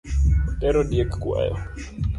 Otero 0.51 0.81
diek 0.89 1.11
kwayo 1.21 1.55